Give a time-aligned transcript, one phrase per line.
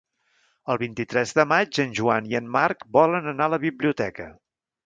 [0.73, 4.31] El vint-i-tres de maig en Joan i en Marc volen anar a la biblioteca.